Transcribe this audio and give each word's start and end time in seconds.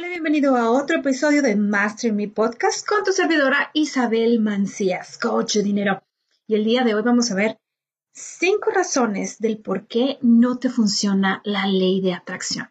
Hola, 0.00 0.08
bienvenido 0.08 0.56
a 0.56 0.70
otro 0.70 0.96
episodio 0.96 1.42
de 1.42 1.56
Master 1.56 2.14
Me 2.14 2.26
Podcast 2.26 2.86
con 2.86 3.04
tu 3.04 3.12
servidora 3.12 3.70
Isabel 3.74 4.40
Mancías, 4.40 5.18
coach 5.18 5.56
de 5.56 5.62
dinero. 5.62 6.02
Y 6.46 6.54
el 6.54 6.64
día 6.64 6.84
de 6.84 6.94
hoy 6.94 7.02
vamos 7.02 7.30
a 7.30 7.34
ver 7.34 7.58
cinco 8.10 8.70
razones 8.70 9.40
del 9.40 9.58
por 9.58 9.86
qué 9.88 10.16
no 10.22 10.56
te 10.56 10.70
funciona 10.70 11.42
la 11.44 11.66
ley 11.66 12.00
de 12.00 12.14
atracción. 12.14 12.70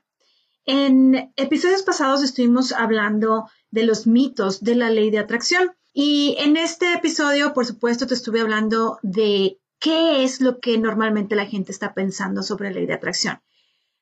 En 0.66 1.32
episodios 1.36 1.84
pasados 1.84 2.24
estuvimos 2.24 2.72
hablando 2.72 3.48
de 3.70 3.84
los 3.84 4.08
mitos 4.08 4.64
de 4.64 4.74
la 4.74 4.90
ley 4.90 5.12
de 5.12 5.20
atracción 5.20 5.74
y 5.94 6.36
en 6.40 6.58
este 6.58 6.94
episodio, 6.94 7.54
por 7.54 7.68
supuesto, 7.68 8.08
te 8.08 8.16
estuve 8.16 8.42
hablando 8.42 8.98
de 9.04 9.60
qué 9.78 10.24
es 10.24 10.42
lo 10.42 10.60
que 10.60 10.80
normalmente 10.80 11.36
la 11.36 11.46
gente 11.46 11.72
está 11.72 11.94
pensando 11.94 12.42
sobre 12.42 12.70
la 12.70 12.78
ley 12.78 12.88
de 12.88 12.96
atracción. 12.96 13.40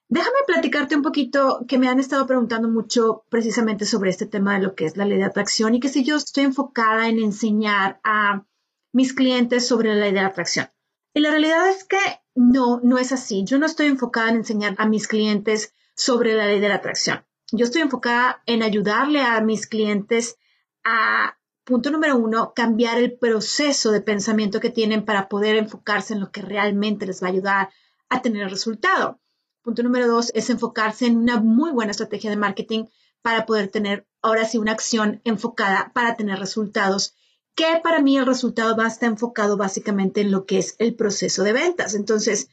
Déjame 0.10 0.38
platicarte 0.46 0.96
un 0.96 1.02
poquito 1.02 1.66
que 1.68 1.78
me 1.78 1.90
han 1.90 2.00
estado 2.00 2.26
preguntando 2.26 2.70
mucho 2.70 3.26
precisamente 3.30 3.86
sobre 3.86 4.10
este 4.10 4.26
tema 4.26 4.54
de 4.54 4.64
lo 4.64 4.74
que 4.74 4.86
es 4.86 4.96
la 4.96 5.04
ley 5.04 5.18
de 5.18 5.26
atracción 5.26 5.76
y 5.76 5.82
que 5.82 5.90
si 5.90 6.06
yo 6.06 6.16
estoy 6.16 6.46
enfocada 6.46 7.10
en 7.10 7.20
enseñar 7.20 8.00
a 8.06 8.46
mis 8.94 9.14
clientes 9.14 9.68
sobre 9.68 9.94
la 9.94 10.02
ley 10.02 10.14
de 10.14 10.22
atracción. 10.22 10.70
Y 11.14 11.20
la 11.20 11.32
realidad 11.32 11.70
es 11.70 11.84
que 11.84 12.00
no, 12.36 12.80
no 12.84 12.98
es 12.98 13.12
así. 13.12 13.44
Yo 13.44 13.58
no 13.60 13.66
estoy 13.66 13.88
enfocada 13.88 14.30
en 14.30 14.38
enseñar 14.38 14.76
a 14.78 14.88
mis 14.88 15.10
clientes 15.10 15.74
sobre 15.94 16.36
la 16.36 16.46
ley 16.46 16.62
de 16.62 16.70
la 16.70 16.76
atracción. 16.76 17.26
Yo 17.52 17.66
estoy 17.66 17.82
enfocada 17.82 18.42
en 18.46 18.64
ayudarle 18.64 19.22
a 19.22 19.42
mis 19.42 19.68
clientes 19.68 20.38
a, 20.86 21.38
punto 21.66 21.92
número 21.92 22.16
uno, 22.16 22.54
cambiar 22.56 22.98
el 22.98 23.18
proceso 23.18 23.92
de 23.92 24.02
pensamiento 24.02 24.62
que 24.62 24.70
tienen 24.70 25.04
para 25.04 25.28
poder 25.28 25.58
enfocarse 25.58 26.14
en 26.14 26.22
lo 26.22 26.32
que 26.32 26.42
realmente 26.42 27.06
les 27.06 27.22
va 27.22 27.28
a 27.28 27.32
ayudar 27.32 27.70
a 28.08 28.22
tener 28.22 28.44
el 28.44 28.50
resultado. 28.50 29.20
Punto 29.68 29.84
número 29.84 30.08
dos 30.08 30.32
es 30.34 30.50
enfocarse 30.50 31.08
en 31.08 31.18
una 31.18 31.42
muy 31.42 31.72
buena 31.72 31.92
estrategia 31.92 32.30
de 32.30 32.38
marketing 32.38 32.86
para 33.22 33.46
poder 33.46 33.68
tener 33.68 34.08
ahora 34.22 34.46
sí 34.46 34.58
una 34.58 34.72
acción 34.72 35.20
enfocada 35.26 35.92
para 35.94 36.16
tener 36.16 36.40
resultados, 36.40 37.18
que 37.54 37.82
para 37.84 38.02
mí 38.02 38.18
el 38.18 38.26
resultado 38.26 38.78
va 38.78 38.86
a 38.86 38.88
estar 38.88 39.10
enfocado 39.10 39.58
básicamente 39.58 40.22
en 40.22 40.32
lo 40.32 40.46
que 40.46 40.60
es 40.60 40.78
el 40.80 40.96
proceso 40.96 41.44
de 41.44 41.52
ventas. 41.52 41.96
Entonces, 41.96 42.48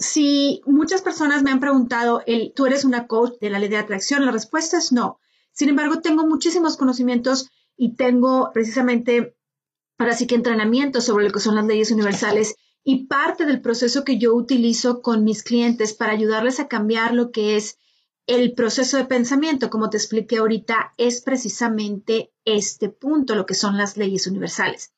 si 0.00 0.60
muchas 0.66 1.02
personas 1.02 1.44
me 1.44 1.52
han 1.52 1.60
preguntado, 1.60 2.24
el, 2.26 2.52
¿tú 2.52 2.66
eres 2.66 2.84
una 2.84 3.06
coach 3.06 3.34
de 3.40 3.50
la 3.50 3.60
ley 3.60 3.68
de 3.68 3.76
atracción? 3.76 4.26
La 4.26 4.32
respuesta 4.32 4.76
es 4.76 4.90
no. 4.90 5.20
Sin 5.52 5.68
embargo, 5.68 6.00
tengo 6.00 6.26
muchísimos 6.26 6.76
conocimientos 6.76 7.48
y 7.76 7.94
tengo 7.94 8.50
precisamente, 8.52 9.36
ahora 9.98 10.16
sí 10.16 10.26
que 10.26 10.34
entrenamiento 10.34 11.00
sobre 11.00 11.26
lo 11.26 11.30
que 11.30 11.38
son 11.38 11.54
las 11.54 11.66
leyes 11.66 11.92
universales 11.92 12.56
y 12.88 13.06
parte 13.06 13.46
del 13.46 13.60
proceso 13.60 14.04
que 14.04 14.16
yo 14.16 14.32
utilizo 14.32 15.02
con 15.02 15.24
mis 15.24 15.42
clientes 15.42 15.92
para 15.92 16.12
ayudarles 16.12 16.60
a 16.60 16.68
cambiar 16.68 17.14
lo 17.14 17.32
que 17.32 17.56
es 17.56 17.78
el 18.28 18.54
proceso 18.54 18.96
de 18.96 19.06
pensamiento, 19.06 19.70
como 19.70 19.90
te 19.90 19.96
expliqué 19.96 20.36
ahorita, 20.36 20.94
es 20.96 21.20
precisamente 21.20 22.32
este 22.44 22.88
punto, 22.88 23.34
lo 23.34 23.44
que 23.44 23.54
son 23.54 23.76
las 23.76 23.96
leyes 23.96 24.28
universales. 24.28 24.92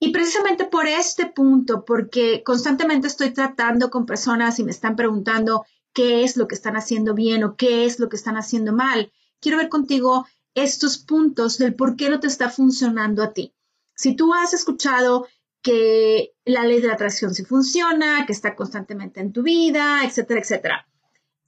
Y 0.00 0.10
precisamente 0.10 0.64
por 0.64 0.86
este 0.86 1.26
punto, 1.26 1.84
porque 1.84 2.42
constantemente 2.42 3.08
estoy 3.08 3.30
tratando 3.30 3.90
con 3.90 4.06
personas 4.06 4.58
y 4.58 4.64
me 4.64 4.70
están 4.70 4.96
preguntando 4.96 5.66
qué 5.92 6.24
es 6.24 6.38
lo 6.38 6.48
que 6.48 6.54
están 6.54 6.78
haciendo 6.78 7.12
bien 7.12 7.44
o 7.44 7.56
qué 7.56 7.84
es 7.84 8.00
lo 8.00 8.08
que 8.08 8.16
están 8.16 8.38
haciendo 8.38 8.72
mal, 8.72 9.12
quiero 9.38 9.58
ver 9.58 9.68
contigo 9.68 10.26
estos 10.54 10.96
puntos 10.96 11.58
del 11.58 11.74
por 11.74 11.96
qué 11.96 12.08
no 12.08 12.20
te 12.20 12.28
está 12.28 12.48
funcionando 12.48 13.22
a 13.22 13.34
ti. 13.34 13.52
Si 13.94 14.16
tú 14.16 14.32
has 14.32 14.54
escuchado 14.54 15.26
que 15.62 16.34
la 16.44 16.64
ley 16.64 16.80
de 16.80 16.88
la 16.88 16.94
atracción 16.94 17.34
sí 17.34 17.44
funciona, 17.44 18.26
que 18.26 18.32
está 18.32 18.56
constantemente 18.56 19.20
en 19.20 19.32
tu 19.32 19.42
vida, 19.42 20.00
etcétera, 20.04 20.40
etcétera. 20.40 20.88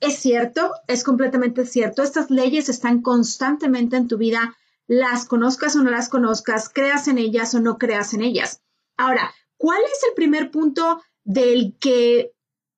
Es 0.00 0.18
cierto, 0.18 0.72
es 0.86 1.02
completamente 1.02 1.66
cierto. 1.66 2.02
Estas 2.02 2.30
leyes 2.30 2.68
están 2.68 3.02
constantemente 3.02 3.96
en 3.96 4.08
tu 4.08 4.18
vida 4.18 4.56
las 4.86 5.24
conozcas 5.24 5.76
o 5.76 5.82
no 5.82 5.90
las 5.90 6.08
conozcas, 6.08 6.68
creas 6.68 7.08
en 7.08 7.18
ellas 7.18 7.54
o 7.54 7.60
no 7.60 7.78
creas 7.78 8.14
en 8.14 8.22
ellas. 8.22 8.62
Ahora, 8.96 9.34
¿cuál 9.56 9.80
es 9.82 10.04
el 10.08 10.14
primer 10.14 10.50
punto 10.50 11.02
del 11.24 11.76
que 11.80 12.32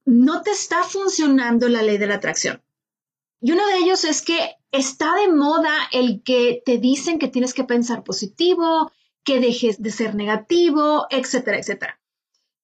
no 0.04 0.42
te 0.42 0.52
está 0.52 0.84
funcionando 0.84 1.68
la 1.68 1.82
ley 1.82 1.98
de 1.98 2.06
la 2.06 2.14
atracción? 2.14 2.62
Y 3.40 3.52
uno 3.52 3.66
de 3.66 3.78
ellos 3.78 4.04
es 4.04 4.22
que 4.22 4.38
está 4.70 5.12
de 5.14 5.32
moda 5.32 5.74
el 5.92 6.22
que 6.22 6.62
te 6.64 6.78
dicen 6.78 7.18
que 7.18 7.28
tienes 7.28 7.54
que 7.54 7.64
pensar 7.64 8.04
positivo, 8.04 8.92
que 9.26 9.40
dejes 9.40 9.82
de 9.82 9.90
ser 9.90 10.14
negativo, 10.14 11.06
etcétera, 11.10 11.58
etcétera. 11.58 12.00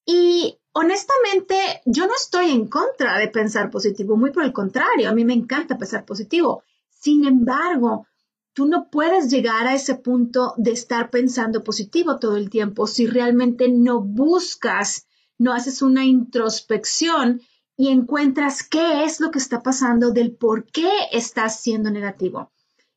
Y 0.06 0.58
honestamente, 0.72 1.56
yo 1.84 2.06
no 2.06 2.14
estoy 2.14 2.50
en 2.50 2.68
contra 2.68 3.18
de 3.18 3.28
pensar 3.28 3.68
positivo, 3.68 4.16
muy 4.16 4.30
por 4.30 4.44
el 4.44 4.52
contrario, 4.52 5.10
a 5.10 5.12
mí 5.12 5.24
me 5.24 5.34
encanta 5.34 5.76
pensar 5.76 6.04
positivo. 6.04 6.62
Sin 6.88 7.26
embargo, 7.26 8.06
tú 8.54 8.66
no 8.66 8.88
puedes 8.90 9.28
llegar 9.28 9.66
a 9.66 9.74
ese 9.74 9.96
punto 9.96 10.54
de 10.56 10.70
estar 10.70 11.10
pensando 11.10 11.64
positivo 11.64 12.20
todo 12.20 12.36
el 12.36 12.48
tiempo 12.48 12.86
si 12.86 13.06
realmente 13.08 13.68
no 13.68 14.00
buscas, 14.00 15.08
no 15.38 15.52
haces 15.52 15.82
una 15.82 16.04
introspección 16.04 17.42
y 17.76 17.88
encuentras 17.88 18.62
qué 18.62 19.02
es 19.02 19.18
lo 19.18 19.32
que 19.32 19.40
está 19.40 19.64
pasando 19.64 20.12
del 20.12 20.36
por 20.36 20.66
qué 20.66 20.88
estás 21.10 21.60
siendo 21.60 21.90
negativo. 21.90 22.52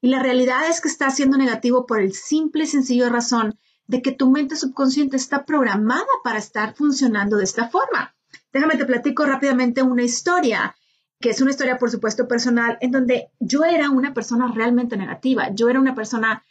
Y 0.05 0.09
la 0.09 0.21
realidad 0.21 0.69
es 0.69 0.81
que 0.81 0.87
estás 0.87 1.15
siendo 1.15 1.35
negativo 1.35 1.87
por 1.87 1.99
el 1.99 2.13
simple 2.13 2.65
y 2.65 2.67
sencillo 2.67 3.09
razón 3.09 3.57
de 3.87 4.03
que 4.03 4.11
tu 4.11 4.29
mente 4.29 4.55
subconsciente 4.55 5.17
está 5.17 5.47
programada 5.47 6.05
para 6.23 6.37
estar 6.37 6.75
funcionando 6.75 7.37
de 7.37 7.43
esta 7.43 7.69
forma. 7.69 8.15
Déjame 8.53 8.77
te 8.77 8.85
platico 8.85 9.25
rápidamente 9.25 9.81
una 9.81 10.03
historia 10.03 10.75
que 11.19 11.31
es 11.31 11.41
una 11.41 11.49
historia, 11.49 11.79
por 11.79 11.89
supuesto, 11.89 12.27
personal, 12.27 12.77
en 12.81 12.91
donde 12.91 13.31
yo 13.39 13.63
era 13.63 13.89
una 13.89 14.13
persona 14.13 14.51
realmente 14.53 14.95
negativa. 14.95 15.49
Yo 15.55 15.69
era 15.69 15.79
una 15.79 15.95
persona 15.95 16.45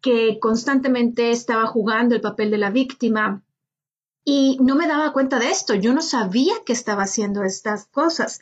que 0.00 0.40
constantemente 0.40 1.30
estaba 1.30 1.66
jugando 1.68 2.16
el 2.16 2.20
papel 2.20 2.50
de 2.50 2.58
la 2.58 2.70
víctima 2.70 3.44
y 4.24 4.58
no 4.60 4.74
me 4.74 4.88
daba 4.88 5.12
cuenta 5.12 5.38
de 5.38 5.50
esto. 5.50 5.76
Yo 5.76 5.94
no 5.94 6.02
sabía 6.02 6.54
que 6.66 6.72
estaba 6.72 7.04
haciendo 7.04 7.44
estas 7.44 7.86
cosas. 7.86 8.40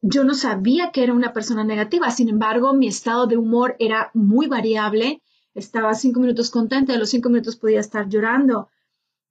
Yo 0.00 0.24
no 0.24 0.34
sabía 0.34 0.92
que 0.92 1.02
era 1.02 1.12
una 1.12 1.32
persona 1.32 1.64
negativa. 1.64 2.10
Sin 2.10 2.28
embargo, 2.28 2.72
mi 2.72 2.86
estado 2.86 3.26
de 3.26 3.36
humor 3.36 3.76
era 3.78 4.10
muy 4.14 4.46
variable. 4.46 5.22
Estaba 5.54 5.94
cinco 5.94 6.20
minutos 6.20 6.50
contenta, 6.50 6.92
de 6.92 6.98
los 6.98 7.10
cinco 7.10 7.30
minutos 7.30 7.56
podía 7.56 7.80
estar 7.80 8.08
llorando 8.08 8.68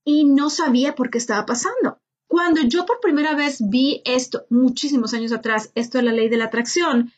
y 0.04 0.26
no 0.26 0.50
sabía 0.50 0.96
por 0.96 1.10
qué 1.10 1.18
estaba 1.18 1.46
pasando. 1.46 2.00
Cuando 2.28 2.62
yo 2.62 2.86
por 2.86 3.00
primera 3.00 3.36
vez 3.36 3.58
vi 3.60 4.02
esto, 4.06 4.46
muchísimos 4.50 5.14
años 5.14 5.32
atrás, 5.32 5.72
esto 5.76 5.98
de 5.98 6.04
la 6.06 6.12
ley 6.12 6.30
de 6.30 6.38
la 6.38 6.46
atracción, 6.46 7.12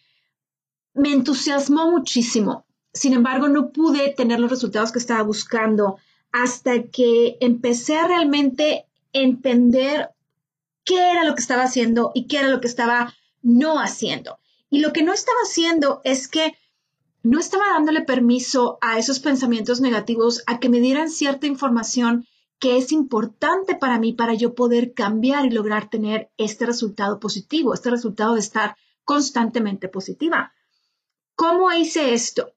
me 0.94 1.12
entusiasmó 1.12 1.92
muchísimo. 1.92 2.66
Sin 2.94 3.14
embargo, 3.14 3.48
no 3.48 3.72
pude 3.72 4.14
tener 4.16 4.40
los 4.40 4.50
resultados 4.50 4.92
que 4.92 5.00
estaba 5.00 5.24
buscando 5.24 5.98
hasta 6.32 6.84
que 6.84 7.38
empecé 7.42 7.98
a 7.98 8.08
realmente 8.08 8.86
entender 9.14 10.10
qué 10.84 11.12
era 11.12 11.24
lo 11.24 11.36
que 11.36 11.42
estaba 11.42 11.64
haciendo 11.64 12.12
y 12.14 12.28
qué 12.28 12.38
era 12.38 12.48
lo 12.50 12.62
que 12.62 12.68
estaba 12.68 13.14
no 13.42 13.80
haciendo. 13.80 14.40
Y 14.70 14.80
lo 14.80 14.94
que 14.94 15.04
no 15.04 15.14
estaba 15.14 15.38
haciendo 15.44 16.02
es 16.04 16.28
que 16.28 16.58
no 17.24 17.40
estaba 17.40 17.64
dándole 17.74 18.02
permiso 18.02 18.78
a 18.82 18.98
esos 18.98 19.20
pensamientos 19.20 19.82
negativos 19.82 20.44
a 20.48 20.60
que 20.60 20.70
me 20.70 20.80
dieran 20.80 21.10
cierta 21.10 21.48
información 21.48 22.26
que 22.60 22.78
es 22.78 22.92
importante 22.92 23.76
para 23.76 24.00
mí 24.00 24.14
para 24.14 24.34
yo 24.34 24.54
poder 24.54 24.94
cambiar 24.94 25.46
y 25.46 25.50
lograr 25.50 25.90
tener 25.90 26.30
este 26.38 26.66
resultado 26.66 27.20
positivo, 27.20 27.74
este 27.74 27.90
resultado 27.90 28.34
de 28.34 28.42
estar 28.42 28.76
constantemente 29.06 29.88
positiva. 29.88 30.54
¿Cómo 31.36 31.72
hice 31.72 32.14
esto? 32.14 32.54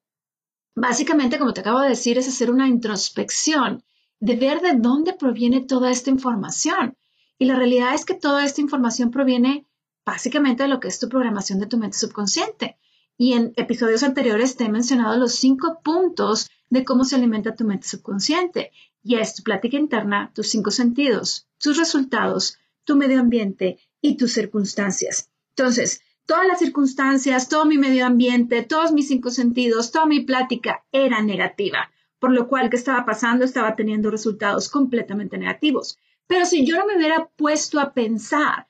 Básicamente, 0.74 1.38
como 1.38 1.54
te 1.54 1.60
acabo 1.60 1.80
de 1.80 1.90
decir, 1.90 2.18
es 2.18 2.28
hacer 2.28 2.50
una 2.50 2.66
introspección, 2.66 3.84
de 4.18 4.36
ver 4.36 4.60
de 4.60 4.74
dónde 4.74 5.12
proviene 5.12 5.60
toda 5.60 5.90
esta 5.90 6.10
información. 6.10 6.96
Y 7.38 7.44
la 7.44 7.56
realidad 7.56 7.94
es 7.94 8.04
que 8.04 8.14
toda 8.14 8.44
esta 8.44 8.60
información 8.60 9.10
proviene 9.10 9.66
básicamente 10.04 10.64
de 10.64 10.68
lo 10.68 10.80
que 10.80 10.88
es 10.88 10.98
tu 10.98 11.08
programación 11.08 11.58
de 11.58 11.66
tu 11.66 11.78
mente 11.78 11.98
subconsciente. 11.98 12.76
Y 13.16 13.34
en 13.34 13.52
episodios 13.56 14.02
anteriores 14.02 14.56
te 14.56 14.64
he 14.64 14.68
mencionado 14.68 15.16
los 15.16 15.34
cinco 15.34 15.80
puntos 15.82 16.50
de 16.70 16.84
cómo 16.84 17.04
se 17.04 17.16
alimenta 17.16 17.54
tu 17.54 17.64
mente 17.64 17.86
subconsciente 17.86 18.72
y 19.02 19.16
es 19.16 19.34
tu 19.34 19.42
plática 19.42 19.76
interna, 19.76 20.32
tus 20.34 20.48
cinco 20.48 20.70
sentidos, 20.70 21.46
tus 21.58 21.76
resultados, 21.76 22.58
tu 22.84 22.96
medio 22.96 23.20
ambiente 23.20 23.78
y 24.00 24.16
tus 24.16 24.32
circunstancias. 24.32 25.30
Entonces, 25.50 26.00
todas 26.26 26.46
las 26.46 26.58
circunstancias, 26.58 27.48
todo 27.48 27.64
mi 27.66 27.78
medio 27.78 28.06
ambiente, 28.06 28.62
todos 28.62 28.92
mis 28.92 29.08
cinco 29.08 29.30
sentidos, 29.30 29.90
toda 29.92 30.06
mi 30.06 30.20
plática 30.20 30.84
era 30.92 31.20
negativa, 31.22 31.90
por 32.18 32.32
lo 32.32 32.48
cual 32.48 32.70
¿qué 32.70 32.76
estaba 32.76 33.04
pasando? 33.04 33.44
Estaba 33.44 33.76
teniendo 33.76 34.10
resultados 34.10 34.68
completamente 34.68 35.36
negativos. 35.36 35.98
Pero 36.26 36.46
si 36.46 36.64
yo 36.64 36.78
no 36.78 36.86
me 36.86 36.96
hubiera 36.96 37.28
puesto 37.36 37.80
a 37.80 37.92
pensar 37.92 38.68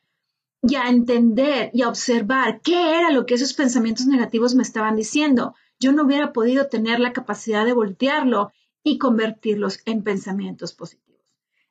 y 0.63 0.77
a 0.77 0.89
entender 0.89 1.71
y 1.75 1.83
a 1.83 1.89
observar 1.89 2.61
qué 2.63 2.97
era 2.97 3.11
lo 3.11 3.27
que 3.27 3.35
esos 3.35 3.53
pensamientos 3.53 4.07
negativos 4.07 4.55
me 4.55 4.63
estaban 4.63 4.97
diciendo, 4.97 5.55
yo 5.81 5.93
no 5.93 6.05
hubiera 6.05 6.33
podido 6.33 6.69
tener 6.69 7.01
la 7.01 7.13
capacidad 7.13 7.67
de 7.67 7.73
voltearlo 7.73 8.53
y 8.85 8.99
convertirlos 8.99 9.81
en 9.87 10.05
pensamientos 10.05 10.73
positivos. 10.73 11.21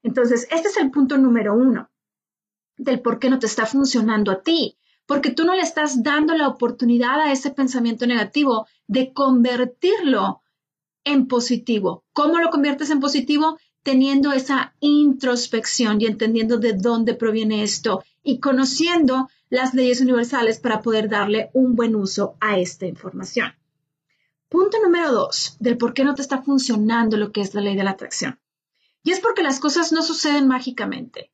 Entonces, 0.04 0.48
este 0.52 0.68
es 0.68 0.78
el 0.78 0.92
punto 0.92 1.18
número 1.18 1.54
uno 1.54 1.90
del 2.78 3.02
por 3.02 3.20
qué 3.20 3.30
no 3.30 3.40
te 3.40 3.46
está 3.46 3.66
funcionando 3.66 4.32
a 4.32 4.42
ti, 4.42 4.78
porque 5.06 5.32
tú 5.32 5.46
no 5.46 5.56
le 5.56 5.62
estás 5.62 6.04
dando 6.04 6.36
la 6.36 6.48
oportunidad 6.48 7.20
a 7.20 7.32
ese 7.32 7.52
pensamiento 7.52 8.06
negativo 8.08 8.68
de 8.88 9.14
convertirlo 9.14 10.42
en 11.04 11.28
positivo. 11.28 12.04
¿Cómo 12.14 12.40
lo 12.40 12.50
conviertes 12.50 12.90
en 12.90 13.00
positivo? 13.00 13.58
Teniendo 13.84 14.32
esa 14.32 14.76
introspección 14.80 16.02
y 16.02 16.06
entendiendo 16.06 16.58
de 16.58 16.74
dónde 16.74 17.14
proviene 17.14 17.64
esto 17.64 18.04
y 18.24 18.40
conociendo 18.40 19.30
las 19.50 19.74
leyes 19.74 20.02
universales 20.02 20.60
para 20.60 20.82
poder 20.82 21.10
darle 21.10 21.50
un 21.54 21.76
buen 21.76 21.96
uso 21.96 22.36
a 22.40 22.58
esta 22.58 22.86
información. 22.86 23.54
Punto 24.50 24.78
número 24.82 25.12
dos 25.12 25.58
del 25.60 25.78
por 25.78 25.94
qué 25.94 26.04
no 26.04 26.16
te 26.16 26.22
está 26.22 26.42
funcionando 26.42 27.18
lo 27.18 27.32
que 27.32 27.42
es 27.42 27.54
la 27.54 27.62
ley 27.62 27.76
de 27.76 27.84
la 27.84 27.92
atracción. 27.92 28.40
Y 29.04 29.12
es 29.12 29.20
porque 29.20 29.44
las 29.44 29.60
cosas 29.60 29.92
no 29.92 30.04
suceden 30.04 30.48
mágicamente 30.48 31.32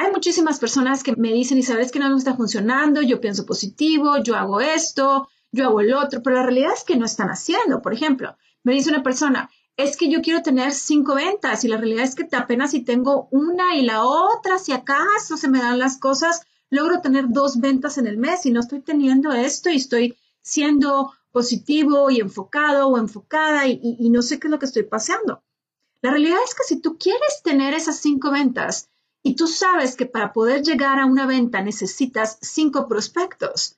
hay 0.00 0.12
muchísimas 0.12 0.60
personas 0.60 1.02
que 1.02 1.16
me 1.16 1.32
dicen, 1.32 1.58
y 1.58 1.64
sabes 1.64 1.90
que 1.90 1.98
no 1.98 2.08
me 2.08 2.16
está 2.16 2.36
funcionando, 2.36 3.02
yo 3.02 3.20
pienso 3.20 3.44
positivo, 3.44 4.18
yo 4.22 4.36
hago 4.36 4.60
esto, 4.60 5.28
yo 5.50 5.64
hago 5.64 5.80
el 5.80 5.92
otro, 5.92 6.22
pero 6.22 6.36
la 6.36 6.44
realidad 6.44 6.72
es 6.72 6.84
que 6.84 6.94
no 6.94 7.04
están 7.04 7.30
haciendo. 7.30 7.82
Por 7.82 7.94
ejemplo, 7.94 8.36
me 8.62 8.74
dice 8.74 8.90
una 8.90 9.02
persona, 9.02 9.50
es 9.78 9.96
que 9.96 10.10
yo 10.10 10.20
quiero 10.20 10.42
tener 10.42 10.72
cinco 10.72 11.14
ventas 11.14 11.62
y 11.62 11.68
la 11.68 11.76
realidad 11.76 12.04
es 12.04 12.16
que 12.16 12.28
apenas 12.36 12.72
si 12.72 12.82
tengo 12.82 13.28
una 13.30 13.76
y 13.76 13.82
la 13.82 14.04
otra, 14.04 14.58
si 14.58 14.72
acaso 14.72 15.36
se 15.36 15.48
me 15.48 15.60
dan 15.60 15.78
las 15.78 15.98
cosas, 15.98 16.42
logro 16.68 17.00
tener 17.00 17.26
dos 17.28 17.60
ventas 17.60 17.96
en 17.96 18.08
el 18.08 18.18
mes 18.18 18.44
y 18.44 18.50
no 18.50 18.58
estoy 18.58 18.80
teniendo 18.80 19.32
esto 19.32 19.70
y 19.70 19.76
estoy 19.76 20.18
siendo 20.42 21.12
positivo 21.30 22.10
y 22.10 22.18
enfocado 22.18 22.88
o 22.88 22.98
enfocada 22.98 23.68
y, 23.68 24.10
no 24.10 24.20
sé 24.20 24.40
qué 24.40 24.48
es 24.48 24.50
lo 24.50 24.58
que 24.58 24.66
estoy 24.66 24.82
pasando. 24.82 25.44
La 26.02 26.10
realidad 26.10 26.38
es 26.44 26.56
que 26.56 26.64
si 26.64 26.80
tú 26.80 26.98
quieres 26.98 27.42
tener 27.44 27.72
esas 27.72 28.00
cinco 28.00 28.32
ventas, 28.32 28.90
y 29.22 29.36
tú 29.36 29.46
sabes 29.46 29.94
que 29.94 30.06
para 30.06 30.32
poder 30.32 30.62
llegar 30.62 30.98
a 30.98 31.06
una 31.06 31.26
venta 31.26 31.60
necesitas 31.62 32.38
cinco 32.40 32.88
prospectos. 32.88 33.76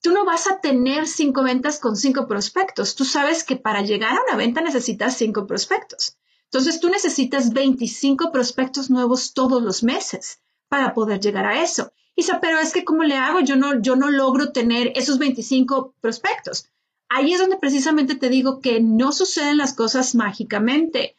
Tú 0.00 0.12
no 0.12 0.24
vas 0.24 0.46
a 0.46 0.60
tener 0.60 1.06
cinco 1.06 1.42
ventas 1.42 1.80
con 1.80 1.96
cinco 1.96 2.28
prospectos. 2.28 2.94
Tú 2.94 3.04
sabes 3.04 3.42
que 3.42 3.56
para 3.56 3.82
llegar 3.82 4.12
a 4.16 4.22
una 4.28 4.36
venta 4.36 4.60
necesitas 4.60 5.16
cinco 5.16 5.46
prospectos. 5.46 6.16
Entonces 6.44 6.80
tú 6.80 6.88
necesitas 6.88 7.52
25 7.52 8.32
prospectos 8.32 8.88
nuevos 8.88 9.34
todos 9.34 9.62
los 9.62 9.82
meses 9.82 10.40
para 10.68 10.94
poder 10.94 11.20
llegar 11.20 11.46
a 11.46 11.62
eso. 11.62 11.92
Isa, 12.16 12.40
pero 12.40 12.58
es 12.58 12.72
que 12.72 12.84
¿cómo 12.84 13.04
le 13.04 13.16
hago? 13.16 13.40
Yo 13.40 13.56
no, 13.56 13.80
yo 13.80 13.96
no 13.96 14.10
logro 14.10 14.50
tener 14.50 14.92
esos 14.96 15.18
25 15.18 15.94
prospectos. 16.00 16.70
Ahí 17.10 17.32
es 17.32 17.38
donde 17.38 17.58
precisamente 17.58 18.14
te 18.14 18.30
digo 18.30 18.60
que 18.60 18.80
no 18.80 19.12
suceden 19.12 19.58
las 19.58 19.74
cosas 19.74 20.14
mágicamente. 20.14 21.16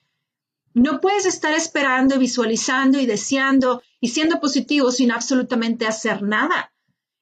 No 0.74 1.00
puedes 1.00 1.26
estar 1.26 1.54
esperando, 1.54 2.18
visualizando 2.18 3.00
y 3.00 3.06
deseando 3.06 3.82
y 4.00 4.10
siendo 4.10 4.40
positivo 4.40 4.92
sin 4.92 5.12
absolutamente 5.12 5.86
hacer 5.86 6.24
nada. 6.24 6.72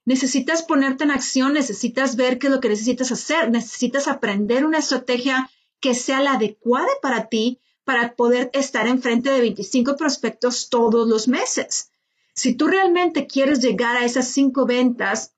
Necesitas 0.07 0.63
ponerte 0.63 1.03
en 1.03 1.11
acción, 1.11 1.51
necesitas 1.51 2.15
ver 2.15 2.39
qué 2.39 2.47
es 2.47 2.53
lo 2.53 2.61
que 2.61 2.69
necesitas 2.69 3.11
hacer, 3.11 3.51
necesitas 3.51 4.07
aprender 4.07 4.65
una 4.65 4.77
estrategia 4.77 5.49
que 5.81 5.93
sea 5.93 6.21
la 6.21 6.35
adecuada 6.35 6.87
para 7.01 7.27
ti 7.27 7.59
para 7.83 8.15
poder 8.15 8.49
estar 8.53 8.87
enfrente 8.87 9.29
de 9.29 9.41
25 9.41 9.97
prospectos 9.97 10.69
todos 10.69 11.09
los 11.09 11.27
meses. 11.27 11.91
Si 12.33 12.55
tú 12.55 12.69
realmente 12.69 13.27
quieres 13.27 13.59
llegar 13.59 13.97
a 13.97 14.05
esas 14.05 14.29
cinco 14.29 14.65
ventas, 14.65 15.33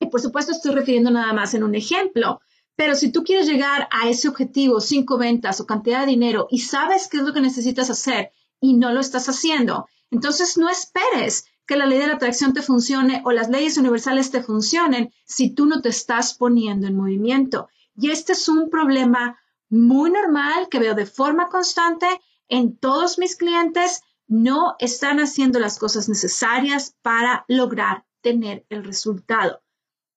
y 0.00 0.06
por 0.06 0.20
supuesto 0.20 0.50
estoy 0.50 0.74
refiriendo 0.74 1.12
nada 1.12 1.32
más 1.32 1.54
en 1.54 1.62
un 1.62 1.76
ejemplo, 1.76 2.40
pero 2.74 2.96
si 2.96 3.12
tú 3.12 3.22
quieres 3.22 3.46
llegar 3.46 3.88
a 3.92 4.08
ese 4.08 4.26
objetivo, 4.28 4.80
cinco 4.80 5.18
ventas 5.18 5.60
o 5.60 5.66
cantidad 5.66 6.00
de 6.00 6.10
dinero, 6.10 6.48
y 6.50 6.58
sabes 6.58 7.06
qué 7.06 7.18
es 7.18 7.22
lo 7.22 7.32
que 7.32 7.42
necesitas 7.42 7.90
hacer 7.90 8.32
y 8.60 8.74
no 8.74 8.92
lo 8.92 8.98
estás 8.98 9.28
haciendo, 9.28 9.86
entonces 10.10 10.58
no 10.58 10.68
esperes 10.68 11.44
que 11.70 11.76
la 11.76 11.86
ley 11.86 12.00
de 12.00 12.08
la 12.08 12.14
atracción 12.14 12.52
te 12.52 12.62
funcione 12.62 13.22
o 13.24 13.30
las 13.30 13.48
leyes 13.48 13.78
universales 13.78 14.32
te 14.32 14.42
funcionen 14.42 15.14
si 15.24 15.54
tú 15.54 15.66
no 15.66 15.80
te 15.80 15.90
estás 15.90 16.34
poniendo 16.34 16.88
en 16.88 16.96
movimiento. 16.96 17.68
Y 17.94 18.10
este 18.10 18.32
es 18.32 18.48
un 18.48 18.70
problema 18.70 19.38
muy 19.68 20.10
normal 20.10 20.68
que 20.68 20.80
veo 20.80 20.96
de 20.96 21.06
forma 21.06 21.48
constante 21.48 22.08
en 22.48 22.76
todos 22.76 23.20
mis 23.20 23.36
clientes. 23.36 24.02
No 24.26 24.74
están 24.80 25.20
haciendo 25.20 25.60
las 25.60 25.78
cosas 25.78 26.08
necesarias 26.08 26.96
para 27.02 27.44
lograr 27.46 28.04
tener 28.20 28.66
el 28.68 28.82
resultado. 28.82 29.62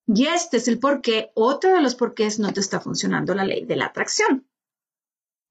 Y 0.08 0.26
este 0.26 0.56
es 0.56 0.66
el 0.66 0.80
por 0.80 1.02
qué, 1.02 1.30
otro 1.36 1.72
de 1.72 1.82
los 1.82 1.94
porqués 1.94 2.40
no 2.40 2.52
te 2.52 2.58
está 2.58 2.80
funcionando 2.80 3.32
la 3.32 3.44
ley 3.44 3.64
de 3.64 3.76
la 3.76 3.86
atracción. 3.86 4.44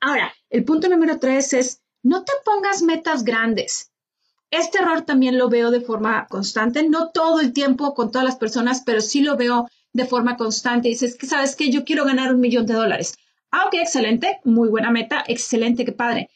Ahora, 0.01 0.33
el 0.49 0.65
punto 0.65 0.89
número 0.89 1.17
tres 1.17 1.53
es, 1.53 1.81
no 2.03 2.25
te 2.25 2.33
pongas 2.43 2.81
metas 2.81 3.23
grandes. 3.23 3.92
Este 4.53 4.79
error 4.79 5.01
también 5.01 5.37
lo 5.37 5.49
veo 5.49 5.71
de 5.71 5.81
forma 5.81 6.27
constante, 6.27 6.87
no 6.87 7.09
todo 7.09 7.39
el 7.39 7.53
tiempo 7.53 7.93
con 7.93 8.11
todas 8.11 8.25
las 8.25 8.35
personas, 8.35 8.83
pero 8.85 9.01
sí 9.01 9.21
lo 9.21 9.35
veo 9.35 9.67
de 9.93 10.05
forma 10.05 10.37
constante. 10.37 10.89
Dices 10.89 11.17
que, 11.17 11.25
¿sabes 11.25 11.55
que 11.55 11.71
Yo 11.71 11.83
quiero 11.85 12.05
ganar 12.05 12.33
un 12.33 12.39
millón 12.39 12.65
de 12.65 12.73
dólares. 12.73 13.15
Ah, 13.51 13.65
ok, 13.67 13.75
excelente, 13.75 14.39
muy 14.43 14.69
buena 14.69 14.91
meta, 14.91 15.23
excelente, 15.27 15.85
qué 15.85 15.91
padre. 15.91 16.29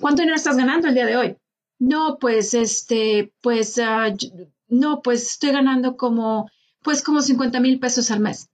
¿Cuánto 0.00 0.22
dinero 0.22 0.36
estás 0.36 0.56
ganando 0.56 0.88
el 0.88 0.94
día 0.94 1.06
de 1.06 1.16
hoy? 1.16 1.36
No, 1.78 2.18
pues, 2.18 2.54
este, 2.54 3.32
pues, 3.40 3.78
ah, 3.78 4.14
no, 4.68 5.00
pues 5.02 5.32
estoy 5.32 5.50
ganando 5.50 5.96
como 5.96 6.50
pues 6.82 7.02
como 7.02 7.20
50 7.20 7.60
mil 7.60 7.78
pesos 7.78 8.10
al 8.10 8.20
mes. 8.20 8.48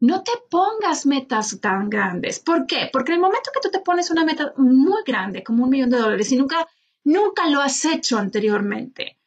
No 0.00 0.22
te 0.22 0.32
pongas 0.50 1.06
metas 1.06 1.58
tan 1.60 1.88
grandes. 1.88 2.38
¿Por 2.40 2.66
qué? 2.66 2.90
Porque 2.92 3.12
en 3.12 3.16
el 3.16 3.22
momento 3.22 3.50
que 3.54 3.60
tú 3.60 3.70
te 3.70 3.80
pones 3.80 4.10
una 4.10 4.24
meta 4.24 4.52
muy 4.56 5.02
grande, 5.06 5.42
como 5.42 5.64
un 5.64 5.70
millón 5.70 5.90
de 5.90 5.98
dólares, 5.98 6.30
y 6.32 6.36
nunca, 6.36 6.66
nunca 7.04 7.48
lo 7.48 7.60
has 7.60 7.84
hecho 7.84 8.18
anteriormente, 8.18 9.18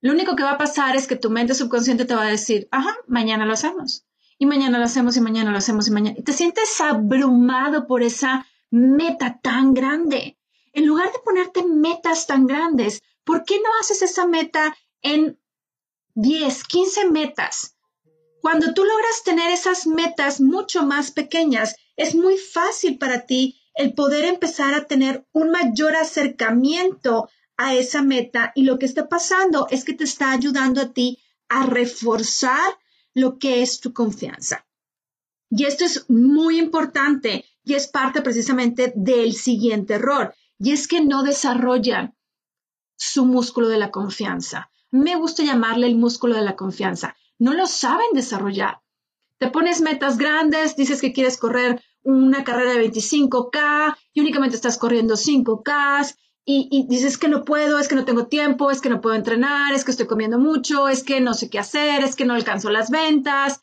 lo 0.00 0.12
único 0.12 0.34
que 0.34 0.42
va 0.42 0.52
a 0.52 0.58
pasar 0.58 0.96
es 0.96 1.06
que 1.06 1.16
tu 1.16 1.30
mente 1.30 1.54
subconsciente 1.54 2.04
te 2.04 2.14
va 2.14 2.22
a 2.22 2.30
decir, 2.30 2.66
ajá, 2.70 2.96
mañana 3.06 3.46
lo 3.46 3.52
hacemos. 3.52 4.04
Y 4.36 4.46
mañana 4.46 4.78
lo 4.78 4.84
hacemos 4.84 5.16
y 5.16 5.20
mañana 5.20 5.52
lo 5.52 5.58
hacemos 5.58 5.86
y 5.86 5.92
mañana. 5.92 6.16
Y 6.18 6.22
te 6.22 6.32
sientes 6.32 6.80
abrumado 6.80 7.86
por 7.86 8.02
esa 8.02 8.44
meta 8.70 9.38
tan 9.40 9.74
grande. 9.74 10.38
En 10.72 10.86
lugar 10.86 11.12
de 11.12 11.20
ponerte 11.24 11.64
metas 11.64 12.26
tan 12.26 12.48
grandes, 12.48 13.02
¿por 13.22 13.44
qué 13.44 13.58
no 13.58 13.68
haces 13.80 14.02
esa 14.02 14.26
meta 14.26 14.74
en 15.02 15.38
10, 16.14 16.64
15 16.64 17.10
metas. 17.10 17.76
Cuando 18.42 18.74
tú 18.74 18.84
logras 18.84 19.22
tener 19.24 19.50
esas 19.50 19.86
metas 19.86 20.40
mucho 20.40 20.84
más 20.84 21.10
pequeñas, 21.10 21.76
es 21.96 22.14
muy 22.14 22.36
fácil 22.36 22.98
para 22.98 23.24
ti 23.24 23.61
el 23.74 23.94
poder 23.94 24.24
empezar 24.24 24.74
a 24.74 24.86
tener 24.86 25.26
un 25.32 25.50
mayor 25.50 25.96
acercamiento 25.96 27.28
a 27.56 27.74
esa 27.74 28.02
meta 28.02 28.52
y 28.54 28.64
lo 28.64 28.78
que 28.78 28.86
está 28.86 29.08
pasando 29.08 29.66
es 29.70 29.84
que 29.84 29.94
te 29.94 30.04
está 30.04 30.32
ayudando 30.32 30.80
a 30.80 30.92
ti 30.92 31.18
a 31.48 31.66
reforzar 31.66 32.78
lo 33.14 33.38
que 33.38 33.62
es 33.62 33.80
tu 33.80 33.92
confianza. 33.92 34.66
Y 35.50 35.64
esto 35.64 35.84
es 35.84 36.08
muy 36.08 36.58
importante 36.58 37.44
y 37.64 37.74
es 37.74 37.86
parte 37.86 38.22
precisamente 38.22 38.92
del 38.96 39.34
siguiente 39.34 39.94
error, 39.94 40.34
y 40.58 40.72
es 40.72 40.88
que 40.88 41.02
no 41.02 41.22
desarrollan 41.22 42.16
su 42.96 43.26
músculo 43.26 43.68
de 43.68 43.78
la 43.78 43.90
confianza 43.90 44.72
me 44.92 45.16
gusta 45.16 45.42
llamarle 45.42 45.86
el 45.86 45.96
músculo 45.96 46.36
de 46.36 46.42
la 46.42 46.54
confianza. 46.54 47.16
No 47.38 47.54
lo 47.54 47.66
saben 47.66 48.08
desarrollar. 48.12 48.82
Te 49.38 49.48
pones 49.48 49.80
metas 49.80 50.18
grandes, 50.18 50.76
dices 50.76 51.00
que 51.00 51.12
quieres 51.12 51.38
correr 51.38 51.82
una 52.04 52.44
carrera 52.44 52.72
de 52.72 52.90
25K 52.90 53.96
y 54.12 54.20
únicamente 54.20 54.56
estás 54.56 54.78
corriendo 54.78 55.14
5K 55.14 56.16
y, 56.44 56.68
y, 56.70 56.86
dices 56.88 57.18
que 57.18 57.28
no 57.28 57.44
puedo, 57.44 57.78
es 57.78 57.86
que 57.86 57.94
no 57.94 58.04
tengo 58.04 58.26
tiempo, 58.26 58.70
es 58.70 58.80
que 58.80 58.88
no 58.88 59.00
puedo 59.00 59.14
entrenar, 59.14 59.72
es 59.72 59.84
que 59.84 59.92
estoy 59.92 60.06
comiendo 60.06 60.38
mucho, 60.38 60.88
es 60.88 61.04
que 61.04 61.20
no 61.20 61.34
sé 61.34 61.48
qué 61.48 61.60
hacer, 61.60 62.02
es 62.02 62.16
que 62.16 62.24
no 62.24 62.34
alcanzo 62.34 62.70
las 62.70 62.90
ventas. 62.90 63.62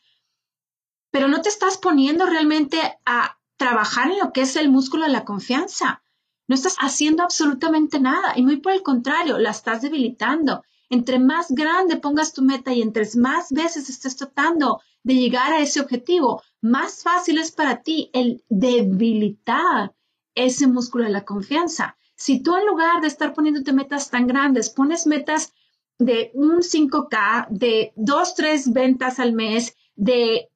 Pero 1.10 1.28
no 1.28 1.42
te 1.42 1.50
estás 1.50 1.76
poniendo 1.76 2.24
realmente 2.24 2.78
a 3.04 3.38
trabajar 3.58 4.10
en 4.10 4.18
lo 4.18 4.32
que 4.32 4.40
es 4.42 4.56
el 4.56 4.70
músculo 4.70 5.04
de 5.04 5.12
la 5.12 5.26
confianza. 5.26 6.02
No 6.48 6.54
estás 6.54 6.76
haciendo 6.80 7.22
absolutamente 7.22 8.00
nada 8.00 8.32
y 8.34 8.42
muy 8.42 8.56
por 8.56 8.72
el 8.72 8.82
contrario, 8.82 9.38
la 9.38 9.50
estás 9.50 9.82
debilitando. 9.82 10.64
Entre 10.88 11.18
más 11.18 11.50
grande 11.50 11.96
pongas 11.96 12.32
tu 12.32 12.42
meta 12.42 12.72
y 12.72 12.80
entre 12.80 13.06
más 13.16 13.50
veces 13.50 13.90
estés 13.90 14.16
tratando 14.16 14.80
de 15.02 15.14
llegar 15.14 15.52
a 15.52 15.60
ese 15.60 15.80
objetivo, 15.80 16.42
más 16.60 17.02
fácil 17.02 17.38
es 17.38 17.52
para 17.52 17.82
ti 17.82 18.10
el 18.12 18.44
debilitar 18.48 19.94
ese 20.34 20.66
músculo 20.66 21.04
de 21.04 21.10
la 21.10 21.24
confianza. 21.24 21.96
Si 22.14 22.42
tú 22.42 22.56
en 22.56 22.66
lugar 22.66 23.00
de 23.00 23.08
estar 23.08 23.32
poniéndote 23.32 23.72
metas 23.72 24.10
tan 24.10 24.26
grandes, 24.26 24.70
pones 24.70 25.06
metas 25.06 25.52
de 25.98 26.30
un 26.34 26.62
5K, 26.62 27.48
de 27.50 27.92
dos, 27.96 28.34
tres 28.34 28.72
ventas 28.72 29.18
al 29.18 29.32
mes, 29.32 29.76
de 29.96 30.50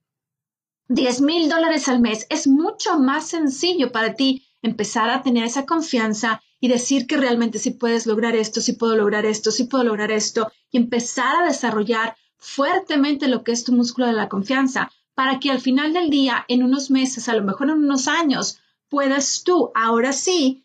10 0.88 1.20
mil 1.22 1.48
dólares 1.48 1.88
al 1.88 2.00
mes, 2.00 2.26
es 2.30 2.46
mucho 2.46 2.98
más 2.98 3.28
sencillo 3.28 3.92
para 3.92 4.14
ti 4.14 4.46
empezar 4.62 5.10
a 5.10 5.22
tener 5.22 5.44
esa 5.44 5.66
confianza 5.66 6.42
y 6.60 6.68
decir 6.68 7.06
que 7.06 7.16
realmente 7.16 7.58
si 7.58 7.70
puedes 7.70 8.06
lograr 8.06 8.36
esto, 8.36 8.60
si 8.60 8.72
puedo 8.74 8.96
lograr 8.96 9.26
esto, 9.26 9.50
si 9.50 9.64
puedo 9.64 9.84
lograr 9.84 10.10
esto, 10.10 10.50
y 10.70 10.78
empezar 10.78 11.36
a 11.36 11.46
desarrollar 11.46 12.16
fuertemente 12.38 13.28
lo 13.28 13.44
que 13.44 13.52
es 13.52 13.64
tu 13.64 13.72
músculo 13.72 14.06
de 14.06 14.14
la 14.14 14.28
confianza, 14.28 14.90
para 15.14 15.38
que 15.40 15.50
al 15.50 15.60
final 15.60 15.92
del 15.92 16.10
día, 16.10 16.44
en 16.48 16.62
unos 16.62 16.90
meses, 16.90 17.28
a 17.28 17.34
lo 17.34 17.44
mejor 17.44 17.70
en 17.70 17.78
unos 17.78 18.08
años, 18.08 18.60
puedas 18.88 19.42
tú, 19.44 19.70
ahora 19.74 20.12
sí, 20.12 20.64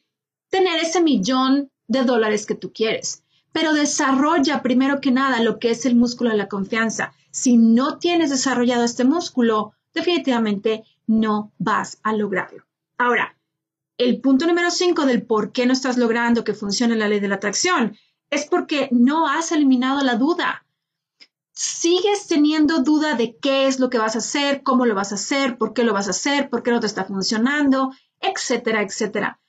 tener 0.50 0.79
ese 0.79 1.01
millón 1.01 1.72
de 1.88 2.03
dólares 2.03 2.46
que 2.46 2.56
tú 2.56 2.72
quieres. 2.74 3.24
Pero 3.51 3.74
desarrolla 3.74 4.62
primero 4.62 5.01
que 5.01 5.12
nada 5.12 5.41
lo 5.41 5.60
que 5.60 5.72
es 5.72 5.86
el 5.86 5.96
músculo 5.96 6.29
de 6.29 6.38
la 6.38 6.48
confianza. 6.48 7.13
Si 7.32 7.58
no 7.58 7.98
tienes 7.98 8.29
desarrollado 8.29 8.84
este 8.84 9.06
músculo, 9.06 9.74
definitivamente 9.94 10.84
no 11.08 11.51
vas 11.58 12.00
a 12.03 12.13
lograrlo. 12.13 12.63
Ahora, 12.98 13.36
el 13.98 14.22
punto 14.22 14.48
número 14.48 14.72
cinco 14.72 15.06
del 15.06 15.24
por 15.24 15.51
qué 15.51 15.65
no 15.65 15.74
estás 15.74 15.98
logrando 15.98 16.44
que 16.44 16.53
funcione 16.53 16.96
la 16.96 17.08
ley 17.08 17.20
de 17.20 17.27
la 17.27 17.36
atracción 17.36 17.98
es 18.29 18.46
porque 18.46 18.88
no 18.91 19.27
has 19.27 19.51
eliminado 19.51 20.01
la 20.03 20.15
duda. 20.15 20.65
Sigues 21.61 22.25
teniendo 22.27 22.83
duda 22.83 23.15
de 23.15 23.35
qué 23.35 23.67
es 23.67 23.81
lo 23.81 23.89
que 23.89 23.97
vas 23.97 24.15
a 24.15 24.19
hacer, 24.19 24.63
cómo 24.63 24.85
lo 24.85 24.95
vas 24.95 25.11
a 25.11 25.15
hacer, 25.15 25.57
por 25.57 25.73
qué 25.73 25.83
lo 25.83 25.91
vas 25.91 26.07
a 26.07 26.11
hacer, 26.11 26.49
por 26.49 26.63
qué 26.63 26.71
no 26.71 26.79
te 26.79 26.87
está 26.87 27.03
funcionando, 27.03 27.91
etcétera, 28.21 28.81
etcétera. 28.81 29.41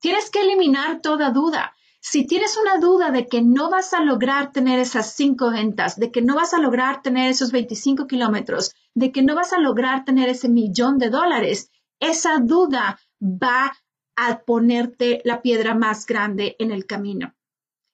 Tienes 0.00 0.28
que 0.28 0.40
eliminar 0.40 1.00
toda 1.00 1.30
duda. 1.30 1.72
Si 2.00 2.26
tienes 2.26 2.56
una 2.56 2.78
duda 2.78 3.12
de 3.12 3.28
que 3.28 3.42
no 3.42 3.70
vas 3.70 3.94
a 3.94 4.00
lograr 4.00 4.50
tener 4.50 4.80
esas 4.80 5.12
cinco 5.12 5.52
ventas, 5.52 6.00
de 6.00 6.10
que 6.10 6.20
no 6.20 6.34
vas 6.34 6.52
a 6.52 6.58
lograr 6.58 7.00
tener 7.00 7.30
esos 7.30 7.52
25 7.52 8.08
kilómetros, 8.08 8.74
de 8.94 9.12
que 9.12 9.22
no 9.22 9.36
vas 9.36 9.52
a 9.52 9.60
lograr 9.60 10.04
tener 10.04 10.28
ese 10.28 10.48
millón 10.48 10.98
de 10.98 11.10
dólares, 11.10 11.70
esa 12.00 12.40
duda 12.40 12.98
va 13.22 13.72
a 14.16 14.40
ponerte 14.40 15.20
la 15.24 15.40
piedra 15.42 15.76
más 15.76 16.06
grande 16.06 16.56
en 16.58 16.72
el 16.72 16.86
camino. 16.86 17.36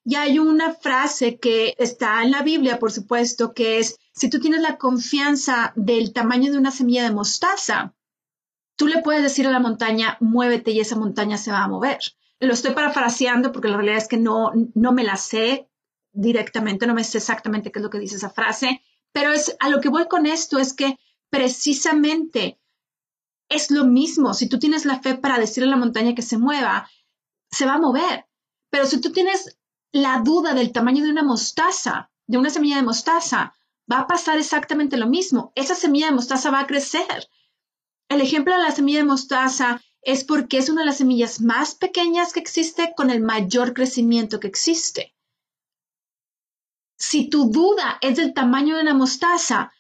Y 0.08 0.14
hay 0.14 0.38
una 0.38 0.72
frase 0.72 1.38
que 1.38 1.74
está 1.76 2.22
en 2.22 2.30
la 2.30 2.40
Biblia, 2.40 2.78
por 2.78 2.90
supuesto, 2.90 3.52
que 3.52 3.78
es, 3.78 3.98
si 4.14 4.30
tú 4.30 4.40
tienes 4.40 4.62
la 4.62 4.78
confianza 4.78 5.74
del 5.76 6.14
tamaño 6.14 6.50
de 6.50 6.56
una 6.56 6.70
semilla 6.70 7.02
de 7.02 7.10
mostaza, 7.10 7.94
tú 8.76 8.86
le 8.86 9.02
puedes 9.02 9.22
decir 9.22 9.46
a 9.46 9.50
la 9.50 9.60
montaña, 9.60 10.16
muévete 10.20 10.70
y 10.70 10.80
esa 10.80 10.96
montaña 10.96 11.36
se 11.36 11.50
va 11.50 11.62
a 11.62 11.68
mover. 11.68 11.98
Lo 12.40 12.54
estoy 12.54 12.72
parafraseando 12.72 13.52
porque 13.52 13.68
la 13.68 13.76
realidad 13.76 13.98
es 13.98 14.08
que 14.08 14.16
no, 14.16 14.50
no 14.74 14.92
me 14.92 15.04
la 15.04 15.18
sé 15.18 15.68
directamente, 16.12 16.86
no 16.86 16.94
me 16.94 17.04
sé 17.04 17.18
exactamente 17.18 17.70
qué 17.70 17.80
es 17.80 17.82
lo 17.82 17.90
que 17.90 18.00
dice 18.00 18.16
esa 18.16 18.30
frase, 18.30 18.80
pero 19.12 19.30
es 19.30 19.58
a 19.60 19.68
lo 19.68 19.82
que 19.82 19.90
voy 19.90 20.08
con 20.08 20.24
esto 20.24 20.58
es 20.58 20.72
que 20.72 20.98
precisamente 21.28 22.58
es 23.50 23.70
lo 23.70 23.84
mismo. 23.84 24.32
Si 24.32 24.48
tú 24.48 24.58
tienes 24.58 24.86
la 24.86 25.02
fe 25.02 25.16
para 25.16 25.38
decirle 25.38 25.68
a 25.68 25.72
la 25.72 25.84
montaña 25.84 26.14
que 26.14 26.22
se 26.22 26.38
mueva, 26.38 26.88
se 27.50 27.66
va 27.66 27.74
a 27.74 27.78
mover. 27.78 28.24
Pero 28.70 28.86
si 28.86 29.02
tú 29.02 29.12
tienes 29.12 29.57
la 29.92 30.20
duda 30.20 30.54
del 30.54 30.72
tamaño 30.72 31.04
de 31.04 31.10
una 31.10 31.22
mostaza, 31.22 32.10
de 32.26 32.38
una 32.38 32.50
semilla 32.50 32.76
de 32.76 32.82
mostaza, 32.82 33.54
va 33.90 34.00
a 34.00 34.06
pasar 34.06 34.38
exactamente 34.38 34.96
lo 34.96 35.06
mismo. 35.06 35.52
Esa 35.54 35.74
semilla 35.74 36.06
de 36.06 36.12
mostaza 36.12 36.50
va 36.50 36.60
a 36.60 36.66
crecer. 36.66 37.28
El 38.08 38.20
ejemplo 38.20 38.54
de 38.54 38.62
la 38.62 38.70
semilla 38.70 38.98
de 38.98 39.04
mostaza 39.04 39.82
es 40.02 40.24
porque 40.24 40.58
es 40.58 40.68
una 40.68 40.82
de 40.82 40.86
las 40.86 40.98
semillas 40.98 41.40
más 41.40 41.74
pequeñas 41.74 42.32
que 42.32 42.40
existe 42.40 42.92
con 42.96 43.10
el 43.10 43.20
mayor 43.20 43.74
crecimiento 43.74 44.40
que 44.40 44.48
existe. 44.48 45.14
Si 46.98 47.28
tu 47.28 47.50
duda 47.50 47.98
es 48.00 48.16
del 48.16 48.34
tamaño 48.34 48.76
de 48.76 48.82
una 48.82 48.94
mostaza, 48.94 49.72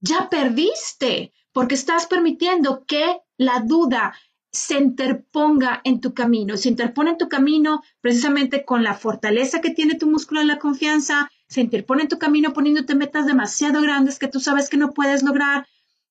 ya 0.00 0.28
perdiste 0.30 1.32
porque 1.52 1.74
estás 1.74 2.06
permitiendo 2.06 2.84
que 2.84 3.20
la 3.36 3.60
duda 3.60 4.14
se 4.52 4.78
interponga 4.78 5.80
en 5.84 6.00
tu 6.00 6.12
camino. 6.14 6.56
Se 6.56 6.68
interpone 6.68 7.10
en 7.10 7.18
tu 7.18 7.28
camino 7.28 7.82
precisamente 8.00 8.64
con 8.64 8.82
la 8.82 8.94
fortaleza 8.94 9.60
que 9.60 9.70
tiene 9.70 9.94
tu 9.94 10.08
músculo 10.08 10.40
de 10.40 10.46
la 10.46 10.58
confianza, 10.58 11.30
se 11.48 11.60
interpone 11.60 12.02
en 12.02 12.08
tu 12.08 12.18
camino 12.18 12.52
poniéndote 12.52 12.94
metas 12.94 13.26
demasiado 13.26 13.82
grandes 13.82 14.18
que 14.18 14.28
tú 14.28 14.40
sabes 14.40 14.68
que 14.68 14.76
no 14.76 14.92
puedes 14.92 15.22
lograr, 15.22 15.66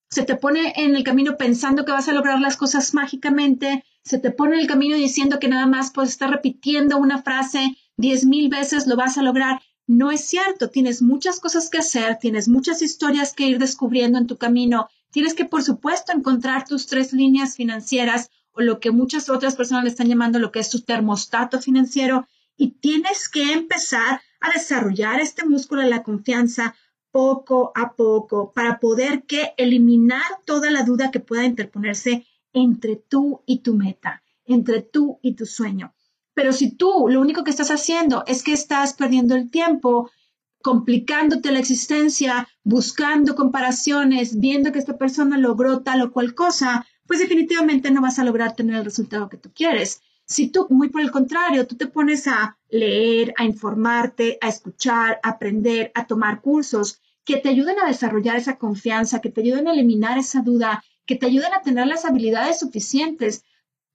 se 0.10 0.24
te 0.24 0.36
pone 0.36 0.74
en 0.75 0.96
el 0.96 1.03
camino 1.03 1.38
pensando 1.38 1.86
que 1.86 1.91
vas 1.91 2.10
a 2.10 2.13
lograr 2.13 2.39
las 2.39 2.58
cosas 2.58 2.93
mágicamente, 2.93 3.84
se 4.03 4.17
te 4.17 4.31
pone 4.31 4.55
en 4.55 4.62
el 4.62 4.67
camino 4.67 4.96
diciendo 4.96 5.39
que 5.39 5.48
nada 5.48 5.67
más 5.67 5.91
puedes 5.91 6.12
estar 6.12 6.31
repitiendo 6.31 6.98
una 6.98 7.22
frase 7.22 7.77
diez 7.96 8.25
mil 8.25 8.50
veces 8.50 8.88
lo 8.88 8.96
vas 8.96 9.17
a 9.17 9.22
lograr. 9.22 9.62
No 9.86 10.12
es 10.12 10.22
cierto, 10.25 10.69
tienes 10.69 11.01
muchas 11.01 11.39
cosas 11.39 11.69
que 11.69 11.79
hacer, 11.79 12.17
tienes 12.19 12.48
muchas 12.48 12.81
historias 12.81 13.34
que 13.34 13.48
ir 13.48 13.60
descubriendo 13.60 14.17
en 14.17 14.27
tu 14.27 14.38
camino 14.38 14.88
Tienes 15.11 15.33
que, 15.33 15.45
por 15.45 15.63
supuesto, 15.63 16.11
encontrar 16.11 16.65
tus 16.67 16.85
tres 16.87 17.13
líneas 17.13 17.55
financieras 17.55 18.29
o 18.51 18.61
lo 18.61 18.79
que 18.79 18.91
muchas 18.91 19.29
otras 19.29 19.55
personas 19.55 19.83
le 19.83 19.89
están 19.89 20.07
llamando 20.07 20.39
lo 20.39 20.51
que 20.51 20.59
es 20.59 20.69
tu 20.69 20.81
termostato 20.81 21.59
financiero 21.59 22.27
y 22.57 22.71
tienes 22.71 23.29
que 23.29 23.53
empezar 23.53 24.21
a 24.39 24.51
desarrollar 24.53 25.19
este 25.19 25.45
músculo 25.45 25.81
de 25.81 25.89
la 25.89 26.03
confianza 26.03 26.75
poco 27.11 27.71
a 27.75 27.93
poco 27.93 28.51
para 28.53 28.79
poder 28.79 29.23
que 29.23 29.53
eliminar 29.57 30.21
toda 30.45 30.69
la 30.69 30.83
duda 30.83 31.09
que 31.11 31.19
pueda 31.19 31.45
interponerse 31.45 32.27
entre 32.53 32.95
tú 32.95 33.41
y 33.45 33.59
tu 33.59 33.75
meta, 33.75 34.23
entre 34.45 34.81
tú 34.81 35.19
y 35.21 35.35
tu 35.35 35.45
sueño. 35.45 35.93
Pero 36.33 36.53
si 36.53 36.71
tú 36.71 37.07
lo 37.09 37.19
único 37.19 37.43
que 37.43 37.51
estás 37.51 37.71
haciendo 37.71 38.23
es 38.27 38.43
que 38.43 38.53
estás 38.53 38.93
perdiendo 38.93 39.35
el 39.35 39.49
tiempo 39.49 40.09
complicándote 40.61 41.51
la 41.51 41.59
existencia, 41.59 42.47
buscando 42.69 43.35
comparaciones, 43.35 44.39
viendo 44.39 44.71
que 44.71 44.77
esta 44.77 44.97
persona 44.97 45.39
logró 45.39 45.81
tal 45.81 46.03
o 46.03 46.11
cual 46.11 46.35
cosa, 46.35 46.85
pues 47.07 47.19
definitivamente 47.19 47.89
no 47.89 47.99
vas 47.99 48.19
a 48.19 48.23
lograr 48.23 48.55
tener 48.55 48.75
el 48.75 48.85
resultado 48.85 49.27
que 49.27 49.38
tú 49.38 49.49
quieres. 49.51 50.01
Si 50.25 50.49
tú, 50.49 50.67
muy 50.69 50.89
por 50.89 51.01
el 51.01 51.09
contrario, 51.09 51.65
tú 51.65 51.75
te 51.75 51.88
pones 51.88 52.27
a 52.27 52.59
leer, 52.69 53.33
a 53.38 53.45
informarte, 53.45 54.38
a 54.39 54.47
escuchar, 54.47 55.19
a 55.23 55.29
aprender, 55.29 55.91
a 55.95 56.05
tomar 56.05 56.41
cursos 56.41 57.01
que 57.25 57.38
te 57.38 57.49
ayuden 57.49 57.79
a 57.79 57.88
desarrollar 57.88 58.38
esa 58.38 58.57
confianza, 58.57 59.19
que 59.19 59.31
te 59.31 59.41
ayuden 59.41 59.67
a 59.67 59.73
eliminar 59.73 60.19
esa 60.19 60.41
duda, 60.41 60.83
que 61.07 61.15
te 61.15 61.25
ayuden 61.25 61.53
a 61.53 61.63
tener 61.63 61.88
las 61.88 62.05
habilidades 62.05 62.59
suficientes 62.59 63.43